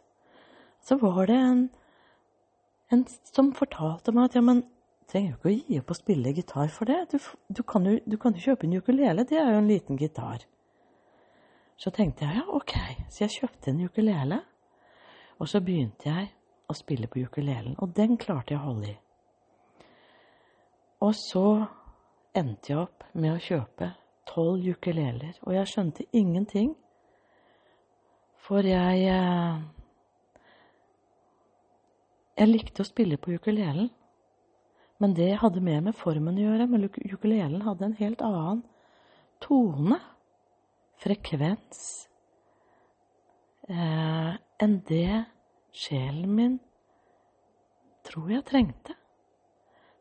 [0.81, 1.63] Så var det en,
[2.95, 4.63] en som fortalte meg at ja, men
[5.09, 7.01] trenger jo ikke å gi opp å spille gitar for det.
[7.11, 7.17] Du,
[7.51, 10.45] du, kan jo, du kan jo kjøpe en ukulele, det er jo en liten gitar.
[11.79, 12.73] Så tenkte jeg ja, ok,
[13.07, 14.41] så jeg kjøpte en ukulele.
[15.39, 16.27] Og så begynte jeg
[16.67, 18.97] å spille på ukulelen, og den klarte jeg å holde i.
[21.07, 21.45] Og så
[22.35, 23.93] endte jeg opp med å kjøpe
[24.27, 26.73] tolv ukuleler, og jeg skjønte ingenting.
[28.43, 29.67] For jeg eh,
[32.39, 33.89] Jeg likte å spille på ukulelen,
[34.99, 36.67] men det hadde mer med formen å gjøre.
[36.71, 38.61] Men ukulelen hadde en helt annen
[39.43, 39.97] tone
[40.99, 41.83] frekvens
[43.69, 45.23] eh, enn det
[45.75, 46.57] sjelen min
[48.09, 48.95] tror jeg trengte.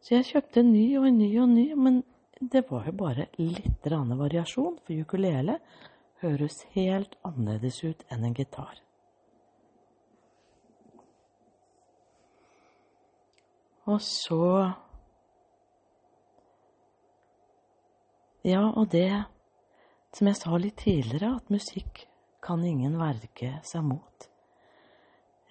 [0.00, 2.02] Så jeg kjøpte en ny og en ny og en ny, men
[2.40, 5.58] det var jo bare litt variasjon, for ukulele
[6.22, 8.78] høres helt annerledes ut enn en gitar.
[13.88, 14.74] Og så
[18.44, 19.26] Ja, og det
[20.16, 22.06] som jeg sa litt tidligere, at musikk
[22.44, 24.28] kan ingen verge seg mot.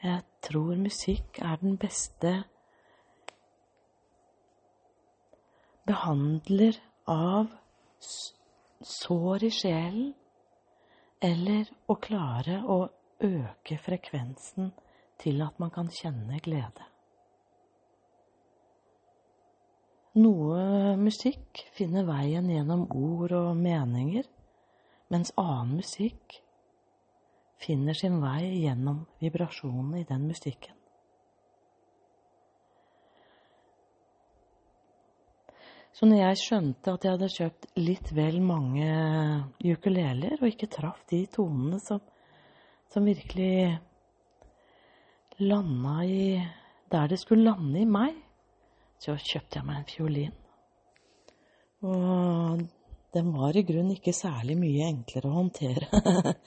[0.03, 2.33] Jeg tror musikk er den beste
[5.87, 6.77] behandler
[7.09, 7.49] av
[8.83, 10.11] sår i sjelen,
[11.23, 12.83] eller å klare å
[13.25, 14.69] øke frekvensen
[15.17, 16.85] til at man kan kjenne glede.
[20.17, 24.25] Noe musikk finner veien gjennom ord og meninger,
[25.13, 26.39] mens annen musikk
[27.61, 30.75] finner sin vei gjennom vibrasjonene i den musikken.
[35.97, 38.85] Så når jeg skjønte at jeg hadde kjøpt litt vel mange
[39.65, 42.03] ukuleler, og ikke traff de tonene som,
[42.93, 43.79] som virkelig
[45.41, 46.37] landa i
[46.91, 48.13] der det skulle lande i meg,
[49.01, 50.37] så kjøpte jeg meg en fiolin.
[51.87, 52.61] Og
[53.13, 56.01] den var i grunnen ikke særlig mye enklere å håndtere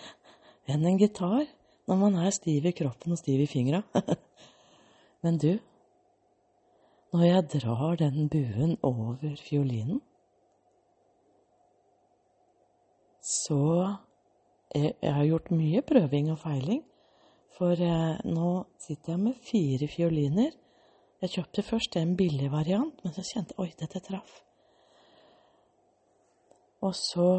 [0.70, 1.46] enn en gitar
[1.88, 3.80] når man er stiv i kroppen og stiv i fingra.
[5.24, 5.50] Men du,
[7.12, 9.98] når jeg drar den buen over fiolinen,
[13.20, 13.96] så
[14.74, 16.84] jeg, jeg har gjort mye prøving og feiling.
[17.58, 20.54] For eh, nå sitter jeg med fire fioliner.
[21.20, 24.38] Jeg kjøpte først en billig variant, men så kjente jeg oi, dette traff.
[26.80, 27.30] Og så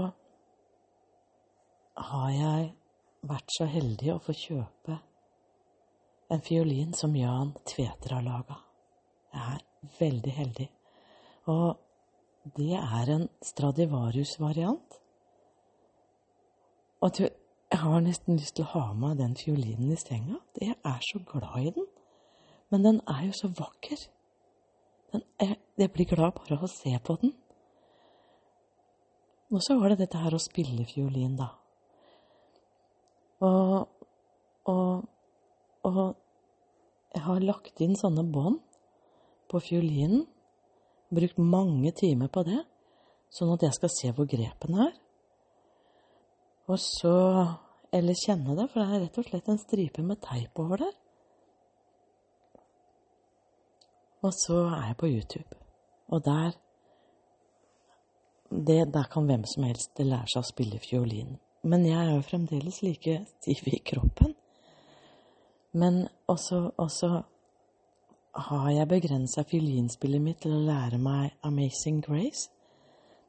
[1.98, 2.68] har jeg
[3.28, 4.98] vært så heldig å få kjøpe
[6.32, 8.58] en fiolin som Jan Tveter har laga.
[9.34, 10.68] Jeg er veldig heldig.
[11.52, 14.98] Og det er en Stradivarius-variant.
[17.02, 17.26] Og du,
[17.72, 20.40] jeg har nesten lyst til å ha med den fiolinen i senga.
[20.62, 21.88] Jeg er så glad i den.
[22.72, 24.08] Men den er jo så vakker.
[25.14, 27.34] Er, jeg blir glad bare av å se på den.
[29.52, 31.50] Og så var det dette her å spille fiolin, da.
[33.44, 33.88] Og,
[34.72, 35.08] og,
[35.88, 36.04] og
[37.12, 38.62] jeg har lagt inn sånne bånd
[39.52, 40.24] på fiolinen.
[41.12, 42.62] Brukt mange timer på det,
[43.36, 44.96] sånn at jeg skal se hvor grepene er.
[46.72, 47.18] Og så
[47.92, 50.94] Eller kjenne det, for det er rett og slett en stripe med teip over der.
[54.24, 55.58] Og så er jeg på YouTube,
[56.08, 56.56] og der
[58.52, 61.38] det, Der kan hvem som helst lære seg å spille fiolin.
[61.64, 64.34] Men jeg er jo fremdeles like stiv i kroppen.
[65.74, 67.22] Men også, også
[68.36, 72.50] har jeg begrensa fiolinspillet mitt til å lære meg Amazing Grace.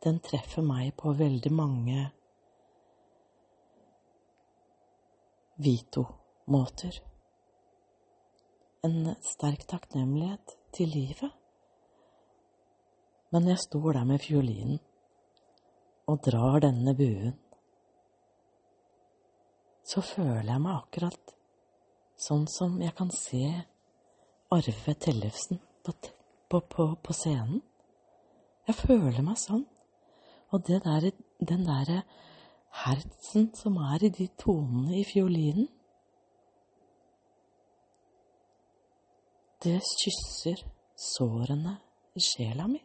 [0.02, 2.08] Den treffer meg på veldig mange
[5.62, 6.96] Vito-måter.
[8.82, 11.30] En sterk takknemlighet til livet.
[13.30, 14.80] Men jeg står der med fiolinen
[16.10, 17.36] og drar denne buen,
[19.84, 21.34] så føler jeg meg akkurat
[22.22, 23.44] sånn som jeg kan se
[24.52, 25.94] Arve Tellefsen på,
[26.48, 27.62] på, på, på, scenen.
[28.68, 29.64] Jeg føler meg sånn.
[30.52, 31.08] Og der,
[31.40, 32.02] den derre
[32.84, 35.70] hertsen som er i de tonene i fiolinen
[39.62, 40.58] Det kysser
[40.98, 41.76] sårene
[42.18, 42.80] i sjela mi.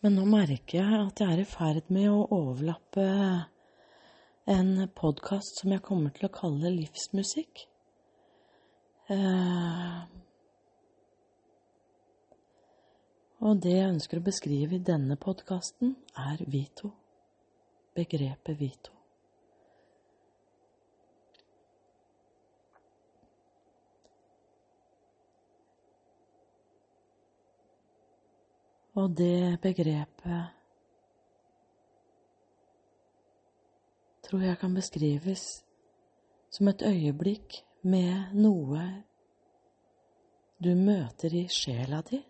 [0.00, 3.02] Men nå merker jeg at jeg er i ferd med å overlappe
[4.48, 7.66] en podkast som jeg kommer til å kalle Livsmusikk.
[9.12, 9.98] Eh,
[13.44, 16.94] og det jeg ønsker å beskrive i denne podkasten, er Vito.
[17.96, 18.99] Begrepet Vito.
[29.00, 30.48] Og det begrepet
[34.26, 35.44] tror jeg kan beskrives
[36.52, 38.82] som et øyeblikk med noe
[40.60, 42.20] du møter i sjela di,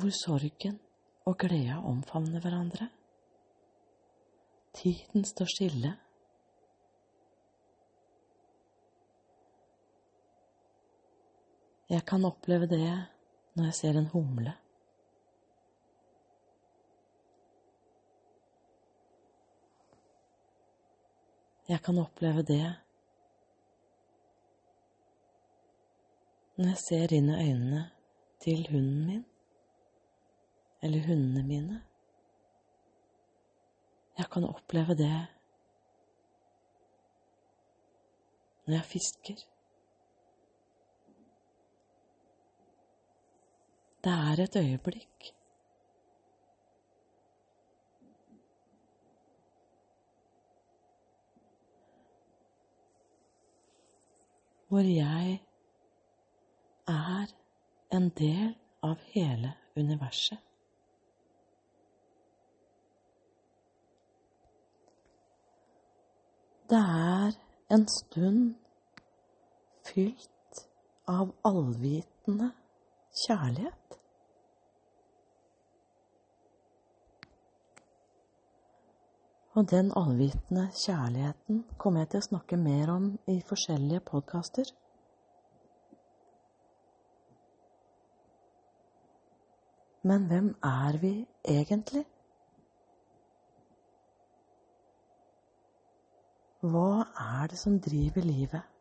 [0.00, 0.80] hvor sorgen
[1.28, 2.88] og gleda omfavner hverandre.
[4.72, 5.92] Tiden står stille.
[11.88, 13.06] Jeg kan oppleve det
[13.54, 14.52] når jeg ser en humle.
[21.68, 22.74] Jeg kan oppleve det
[26.56, 27.82] når jeg ser inn i øynene
[28.42, 29.24] til hunden min,
[30.82, 31.82] eller hundene mine.
[34.18, 35.26] Jeg kan oppleve det
[38.66, 39.46] når jeg fisker.
[44.06, 45.24] Det er et øyeblikk
[54.68, 55.40] hvor jeg
[56.88, 57.32] er
[57.98, 60.38] en del av hele universet.
[66.70, 67.34] Det er
[67.74, 68.54] en stund
[69.90, 70.62] fylt
[71.08, 72.52] av allvitende
[73.24, 73.98] kjærlighet.
[79.56, 84.72] Og den allvitende kjærligheten kommer jeg til å snakke mer om i forskjellige podkaster.
[90.06, 91.14] Men hvem er vi
[91.48, 92.04] egentlig?
[96.60, 98.75] Hva er det som driver livet?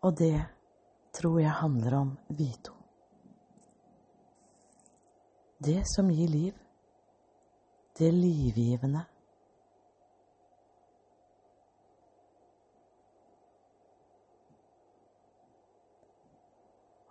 [0.00, 0.36] Og det
[1.12, 2.72] tror jeg handler om vi to.
[5.60, 6.54] Det som gir liv.
[7.98, 9.02] Det livgivende.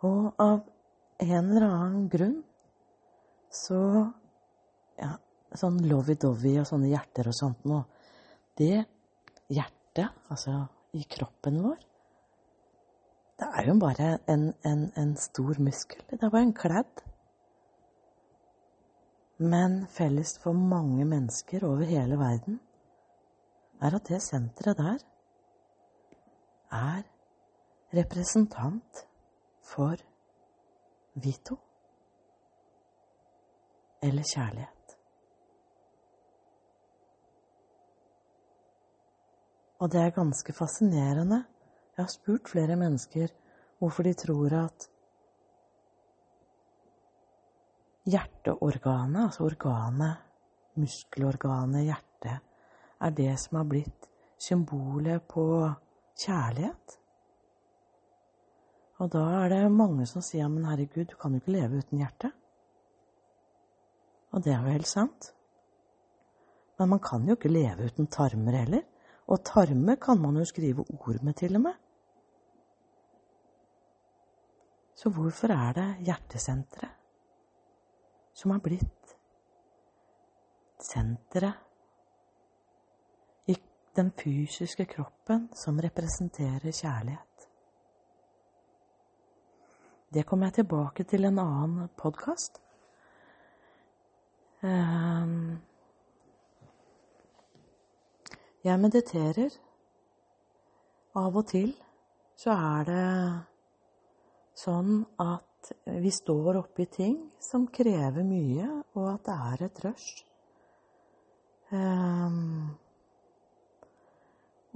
[0.02, 0.64] Og av
[1.20, 2.40] en eller annen grunn
[3.54, 3.82] så
[5.00, 5.14] Ja,
[5.56, 7.86] sånn lovey-dovey og sånne hjerter og sånt noe
[8.60, 8.82] Det
[9.48, 10.56] hjertet, altså
[10.96, 11.89] i kroppen vår
[13.40, 16.02] Det er jo bare en, en, en stor muskel.
[16.10, 17.04] Det er bare en kledd.
[19.40, 22.60] Men felles for mange mennesker over hele verden
[23.82, 25.06] er at det senteret der
[26.72, 27.04] er
[27.96, 29.06] representant
[29.64, 29.96] for
[31.16, 31.56] Vito
[34.04, 34.98] eller kjærlighet.
[39.80, 41.46] Og det er ganske fascinerende.
[42.00, 43.32] Jeg har spurt flere mennesker
[43.82, 44.86] hvorfor de tror at
[48.08, 50.22] hjerteorganet, altså organet,
[50.80, 52.38] muskelorganet, hjertet,
[53.04, 54.08] er det som har blitt
[54.40, 55.44] symbolet på
[56.24, 56.96] kjærlighet.
[59.04, 62.00] Og da er det mange som sier men herregud, du kan jo ikke leve uten
[62.00, 62.32] hjerte.
[64.32, 65.34] Og det er jo helt sant.
[66.80, 68.88] Men man kan jo ikke leve uten tarmer heller.
[69.28, 71.76] Og tarmer kan man jo skrive ord med, til og med.
[75.00, 76.92] Så hvorfor er det hjertesenteret
[78.36, 79.14] som har blitt
[80.84, 81.54] senteret
[83.48, 83.56] i
[83.96, 87.48] den fysiske kroppen som representerer kjærlighet?
[90.14, 92.60] Det kommer jeg tilbake til en annen podkast.
[94.64, 95.62] Ehm,
[98.64, 99.50] jeg mediterer.
[101.16, 101.72] Av og til
[102.36, 103.06] så er det
[104.58, 110.24] sånn at vi står oppi ting som krever mye, og at det er et rush.
[111.70, 112.78] Um,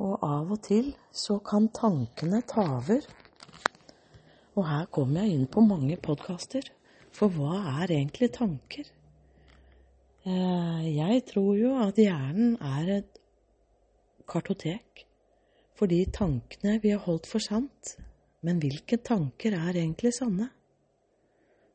[0.04, 3.06] og av og til så kan tankene ta over.
[4.54, 6.66] Og her kommer jeg inn på mange podkaster.
[7.14, 8.90] For hva er egentlig tanker?
[10.26, 13.20] Jeg tror jo at hjernen er et
[14.30, 15.04] kartotek
[15.76, 17.98] for de tankene vi har holdt for sant.
[18.44, 20.50] Men hvilke tanker er egentlig sanne?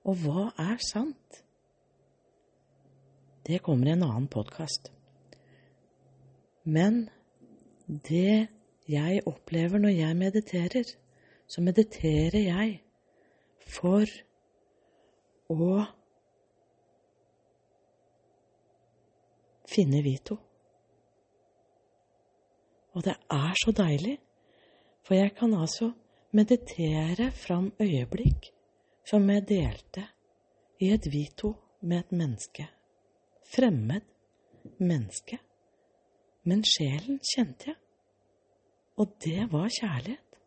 [0.08, 1.42] Og hva er sant?
[3.48, 4.90] Det kommer i en annen podkast.
[6.68, 7.06] Men
[7.88, 8.48] det
[8.88, 10.90] jeg opplever når jeg mediterer,
[11.48, 12.74] så mediterer jeg
[13.68, 14.04] for
[15.48, 15.78] å
[19.68, 20.36] finne Vito.
[22.96, 24.18] Og det er så deilig,
[25.04, 25.92] for jeg kan altså
[26.38, 28.52] meditere fram øyeblikk
[29.08, 30.04] som jeg delte
[30.80, 32.68] i et Vito med et menneske.
[33.54, 34.04] Fremmed
[34.78, 35.38] menneske.
[36.44, 37.78] Men sjelen kjente jeg,
[38.98, 40.38] og det var kjærlighet.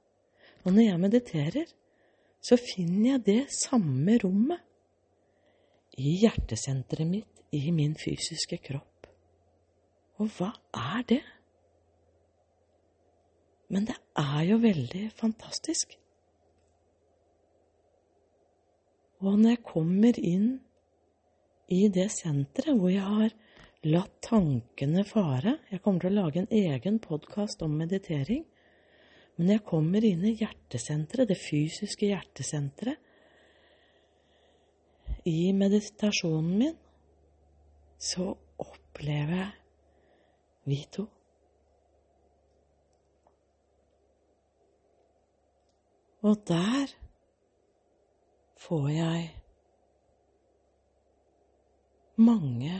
[0.63, 1.73] Og når jeg mediterer,
[2.41, 4.61] så finner jeg det samme rommet
[5.97, 9.07] i hjertesenteret mitt, i min fysiske kropp.
[10.21, 11.23] Og hva er det?
[13.71, 15.95] Men det er jo veldig fantastisk.
[19.21, 20.47] Og når jeg kommer inn
[21.71, 23.35] i det senteret hvor jeg har
[23.87, 28.43] latt tankene fare Jeg kommer til å lage en egen podkast om meditering.
[29.37, 33.07] Men når jeg kommer inn i hjertesenteret, det fysiske hjertesenteret,
[35.29, 36.77] i meditasjonen min,
[38.01, 39.51] så opplever jeg
[40.65, 41.05] vi to.
[46.21, 46.91] Og der
[48.61, 49.21] får jeg
[52.21, 52.75] mange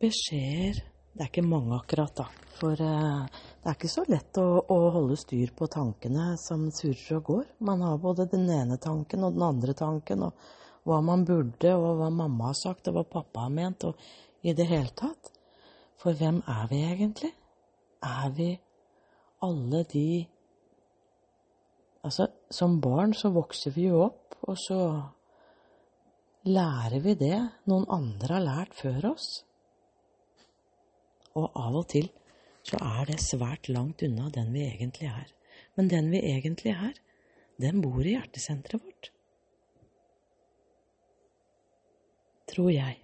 [0.00, 0.80] beskjeder
[1.12, 2.24] Det er ikke mange akkurat, da.
[2.56, 3.26] For uh,
[3.60, 7.44] det er ikke så lett å, å, holde styr på tankene som surrer og går.
[7.68, 12.00] Man har både den ene tanken og den andre tanken, og hva man burde, og
[12.00, 14.00] hva mamma har sagt, og hva pappa har ment, og
[14.40, 15.34] i det hele tatt.
[16.00, 17.34] For hvem er vi egentlig?
[18.08, 18.48] Er vi
[19.44, 20.06] alle de
[22.02, 24.78] Altså, som barn så vokser vi jo opp, og så
[26.50, 27.38] lærer vi det
[27.70, 29.28] noen andre har lært før oss?
[31.38, 32.10] Og av og til
[32.66, 35.30] så er det svært langt unna den vi egentlig er.
[35.76, 36.98] Men den vi egentlig er,
[37.62, 39.10] den bor i hjertesenteret vårt.
[42.52, 42.98] Tror jeg.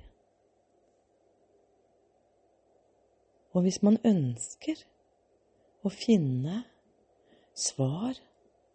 [3.55, 4.83] Og hvis man ønsker
[5.87, 6.65] å finne
[7.57, 8.19] svar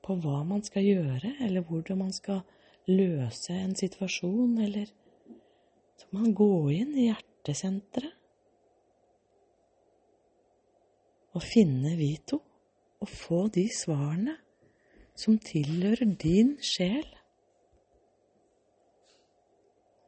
[0.04, 2.42] på hva man skal gjøre, eller hvordan man skal
[2.88, 4.92] løse en situasjon, eller
[5.98, 8.20] så må man gå inn i hjertesenteret
[11.34, 12.38] og finne vi to,
[13.02, 14.36] og få de svarene
[15.18, 17.08] som tilhører din sjel,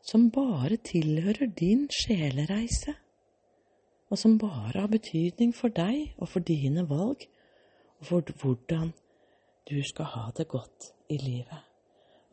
[0.06, 2.94] som bare tilhører din sjelereise,
[4.10, 7.26] og som bare har betydning for deg og for dine valg,
[8.00, 8.94] og for hvordan
[9.70, 11.62] du skal ha det godt i livet.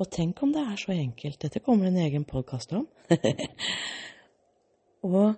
[0.01, 1.41] Og tenk om det er så enkelt.
[1.43, 2.87] Dette kommer en egen podkast om.
[5.16, 5.35] og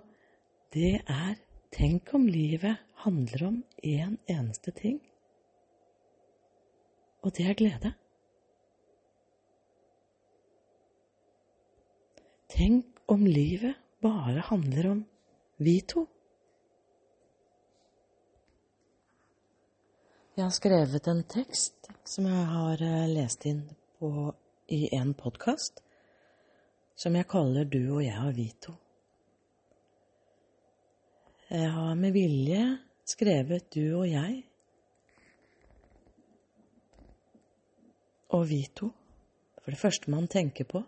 [0.75, 1.35] det er
[1.75, 5.01] Tenk om livet handler om én en eneste ting.
[7.21, 7.91] Og det er glede.
[12.47, 15.05] Tenk om livet bare handler om
[15.57, 16.07] vi to.
[20.35, 23.61] Jeg har skrevet en tekst som jeg har eh, lest inn
[24.01, 24.09] på,
[24.67, 25.79] i en podkast,
[26.99, 28.73] som jeg kaller Du og jeg og vi to.
[31.47, 32.65] Jeg har med vilje
[33.07, 34.43] skrevet Du og jeg
[38.35, 38.91] og vi to.
[39.63, 40.83] For det første man tenker på.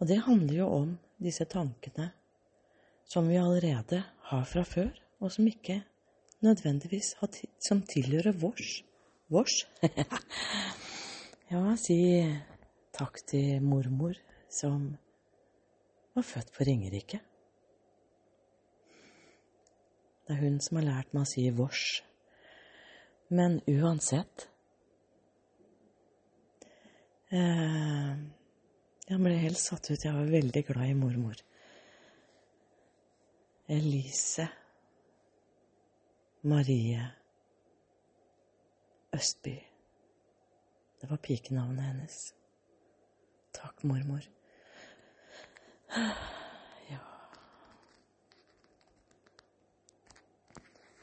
[0.00, 2.14] Og det handler jo om disse tankene
[3.04, 5.82] som vi allerede har fra før, og som ikke
[6.42, 7.14] nødvendigvis
[7.62, 8.82] som tilhører vårs.
[9.32, 9.62] Vårs?
[11.52, 11.98] ja, si
[12.92, 14.18] takk til mormor
[14.52, 14.92] som
[16.14, 17.20] var født på Ringerike.
[20.26, 21.86] Det er hun som har lært meg å si vårs.
[23.32, 24.48] Men uansett
[27.32, 28.10] eh,
[29.08, 30.04] Jeg ble helt satt ut.
[30.04, 31.40] Jeg var veldig glad i mormor.
[33.72, 34.48] Elise
[36.42, 37.10] Marie
[39.14, 39.58] Østby.
[41.00, 42.34] Det var pikenavnet hennes.
[43.52, 44.20] Takk, mormor.
[46.90, 46.98] Ja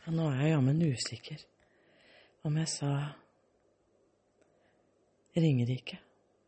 [0.05, 1.43] Ja, nå er jeg jammen usikker
[2.43, 2.93] om jeg sa
[5.37, 5.99] Ringerike.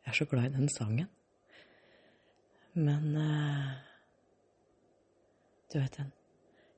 [0.05, 1.09] Jeg er så glad i den sangen.
[2.73, 3.71] Men uh,
[5.73, 6.11] Du vet den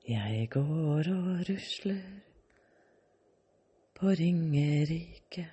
[0.08, 2.02] jeg går og rusler
[3.94, 5.46] på Ringerike.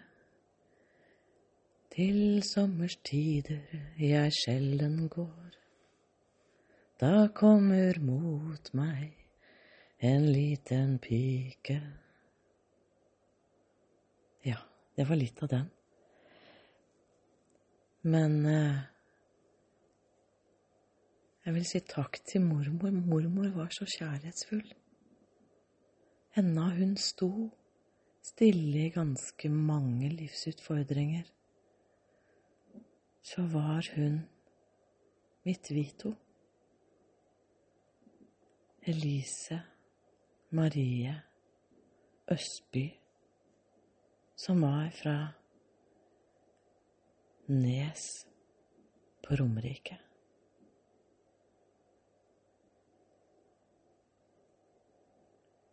[1.96, 3.62] Til sommerstider
[4.00, 5.56] jeg sjelden går.
[7.00, 9.16] Da kommer mot meg
[10.04, 11.80] en liten pike.
[14.46, 14.60] Ja,
[14.98, 15.68] det var litt av den.
[18.04, 18.91] Men uh,
[21.46, 22.92] jeg vil si takk til mormor.
[22.92, 24.74] Mormor var så kjærlighetsfull.
[26.38, 27.32] Enda hun sto
[28.24, 31.24] stille i ganske mange livsutfordringer,
[33.24, 34.22] så var hun
[35.46, 36.14] mitt Vito.
[38.82, 39.62] Elise
[40.50, 41.22] Marie
[42.32, 42.86] Østby,
[44.36, 45.18] som var fra
[47.48, 48.08] Nes
[49.28, 50.11] på Romerike.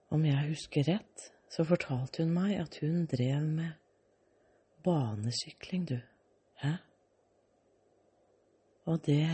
[0.09, 3.75] Om jeg husker rett, så fortalte hun meg at hun drev med
[4.85, 5.99] banesykling, du.
[6.63, 6.73] Hæ?
[8.89, 9.29] Og det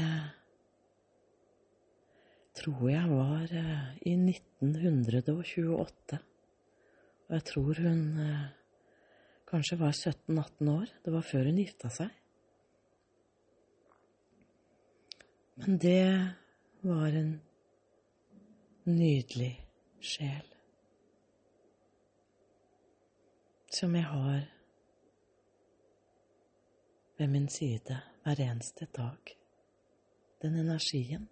[2.59, 6.19] tror jeg var eh, i 1928.
[7.29, 8.49] Og jeg tror hun eh,
[9.51, 10.91] kanskje var 17-18 år.
[11.05, 12.11] Det var før hun gifta seg.
[15.63, 16.35] Men det
[16.83, 17.37] var en
[18.91, 19.55] nydelig
[20.03, 20.54] sjel.
[23.75, 24.45] Som jeg har
[27.19, 29.35] ved min side hver eneste dag.
[30.43, 31.29] Den energien.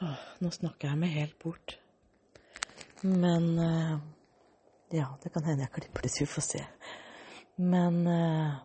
[0.00, 1.76] Åh, nå snakker jeg meg helt bort.
[3.02, 4.00] Men uh,
[4.90, 6.64] Ja, det kan hende jeg klipper det, så vi får se.
[7.56, 8.56] Men uh,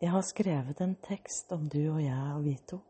[0.00, 2.80] jeg har skrevet en tekst om du og jeg og vi to.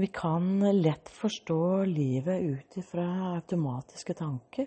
[0.00, 4.66] Vi kan lett forstå livet ut ifra automatiske tanker,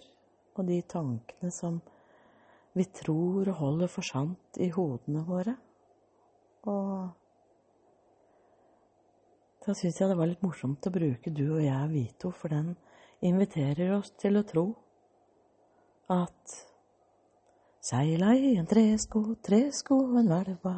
[0.53, 1.79] og de tankene som
[2.77, 5.55] vi tror og holder for sant i hodene våre.
[6.69, 7.07] Og
[9.65, 12.75] da syns jeg det var litt morsomt å bruke du og jeg Vito, for den
[13.25, 14.67] inviterer oss til å tro
[16.13, 16.59] at
[17.81, 20.77] seila i en tresko, tresko en hvelva,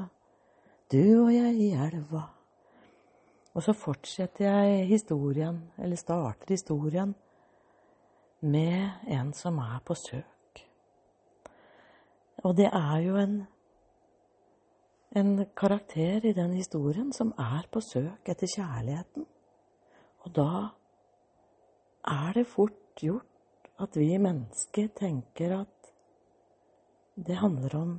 [0.95, 2.23] du og jeg i elva.
[3.55, 7.15] Og så fortsetter jeg historien, eller starter historien,
[8.41, 10.61] med en som er på søk.
[12.43, 13.45] Og det er jo en
[15.15, 19.25] en karakter i den historien som er på søk etter kjærligheten.
[20.25, 20.49] Og da
[22.11, 25.93] er det fort gjort at vi mennesker tenker at
[27.15, 27.93] det handler om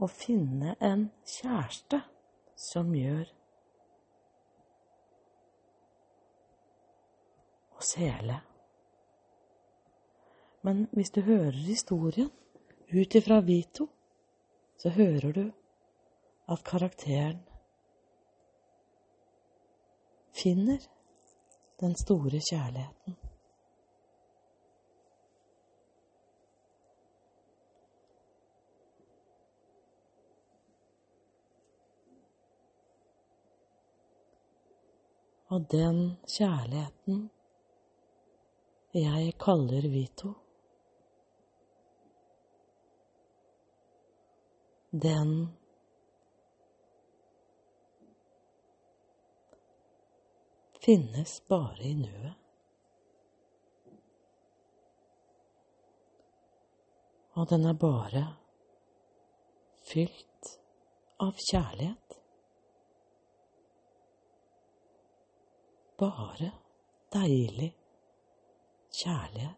[0.00, 2.00] å finne en kjæreste
[2.56, 3.28] som gjør
[7.80, 8.40] oss hele.
[10.62, 12.30] Men hvis du hører historien
[12.92, 13.88] ut ifra Vito,
[14.76, 15.44] så hører du
[16.48, 17.40] at karakteren
[20.36, 20.84] finner
[21.80, 23.16] den store kjærligheten.
[35.50, 37.30] Og den kjærligheten
[38.92, 40.32] jeg kaller Vito,
[44.90, 45.56] den
[50.82, 52.34] finnes bare i nuet.
[57.38, 58.24] Og den er bare
[59.86, 60.56] fylt
[61.22, 62.16] av kjærlighet.
[66.00, 66.50] Bare
[67.14, 67.70] deilig
[68.92, 69.56] kjærlighet.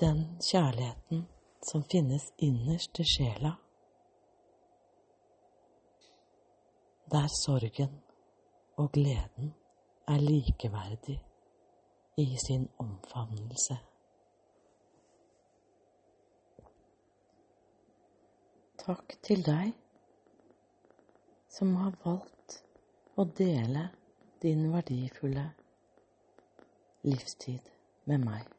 [0.00, 1.28] Den kjærligheten
[1.70, 3.52] som finnes innerst i sjela,
[7.10, 8.02] der sorgen
[8.76, 9.54] og gleden
[10.08, 11.24] er likeverdig
[12.16, 13.78] i sin omfavnelse.
[18.78, 19.74] Takk til deg
[21.48, 22.62] som har valgt
[23.18, 23.88] å dele
[24.42, 25.48] din verdifulle
[27.08, 27.72] livstid
[28.04, 28.57] med meg.